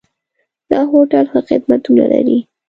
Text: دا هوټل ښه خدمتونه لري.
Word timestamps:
دا 0.69 0.79
هوټل 0.91 1.25
ښه 1.31 1.39
خدمتونه 1.49 2.03
لري. 2.13 2.37